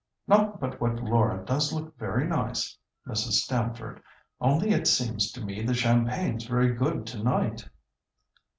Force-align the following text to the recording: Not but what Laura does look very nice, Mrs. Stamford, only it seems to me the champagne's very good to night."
Not 0.25 0.59
but 0.59 0.81
what 0.81 0.95
Laura 0.95 1.45
does 1.45 1.71
look 1.71 1.95
very 1.99 2.25
nice, 2.25 2.75
Mrs. 3.07 3.33
Stamford, 3.33 4.01
only 4.39 4.71
it 4.71 4.87
seems 4.87 5.31
to 5.33 5.41
me 5.45 5.61
the 5.61 5.75
champagne's 5.75 6.45
very 6.47 6.73
good 6.73 7.05
to 7.05 7.21
night." 7.21 7.69